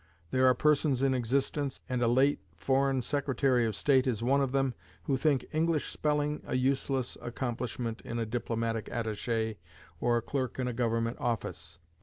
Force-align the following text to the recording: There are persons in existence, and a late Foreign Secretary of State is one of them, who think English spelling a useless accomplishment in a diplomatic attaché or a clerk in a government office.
There 0.31 0.47
are 0.47 0.55
persons 0.55 1.03
in 1.03 1.13
existence, 1.13 1.79
and 1.87 2.01
a 2.01 2.07
late 2.07 2.39
Foreign 2.57 3.03
Secretary 3.03 3.67
of 3.67 3.75
State 3.75 4.07
is 4.07 4.23
one 4.23 4.41
of 4.41 4.51
them, 4.51 4.73
who 5.03 5.15
think 5.15 5.45
English 5.51 5.91
spelling 5.91 6.41
a 6.47 6.55
useless 6.55 7.19
accomplishment 7.21 8.01
in 8.03 8.17
a 8.17 8.25
diplomatic 8.25 8.85
attaché 8.85 9.57
or 9.99 10.17
a 10.17 10.21
clerk 10.23 10.57
in 10.57 10.67
a 10.67 10.73
government 10.73 11.17
office. 11.19 11.77